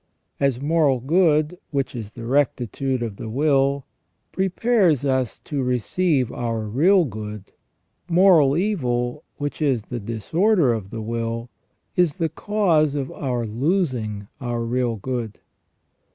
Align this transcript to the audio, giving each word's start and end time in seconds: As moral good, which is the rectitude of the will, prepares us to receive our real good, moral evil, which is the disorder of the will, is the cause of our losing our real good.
As 0.39 0.59
moral 0.59 0.99
good, 0.99 1.59
which 1.69 1.95
is 1.95 2.13
the 2.13 2.25
rectitude 2.25 3.03
of 3.03 3.17
the 3.17 3.29
will, 3.29 3.85
prepares 4.31 5.05
us 5.05 5.37
to 5.41 5.61
receive 5.61 6.31
our 6.31 6.61
real 6.61 7.05
good, 7.05 7.51
moral 8.09 8.57
evil, 8.57 9.23
which 9.37 9.61
is 9.61 9.83
the 9.83 9.99
disorder 9.99 10.73
of 10.73 10.89
the 10.89 11.03
will, 11.03 11.51
is 11.95 12.17
the 12.17 12.29
cause 12.29 12.95
of 12.95 13.11
our 13.11 13.45
losing 13.45 14.27
our 14.39 14.61
real 14.63 14.95
good. 14.95 15.39